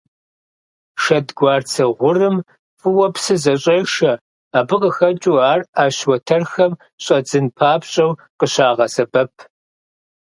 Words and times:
Шэдгуарцэ 1.03 1.83
гъурым 1.99 2.37
фӀыуэ 2.79 3.07
псы 3.13 3.35
зэщӀешэ, 3.43 4.11
абы 4.59 4.75
къыхэкӀыу 4.81 5.39
ар 5.51 5.61
Ӏэщ 5.75 5.97
уэтэрхэм 6.07 6.73
щӀэдзын 7.03 7.45
папщӀэу 7.57 8.11
къыщагъэсэбэп. 8.39 9.33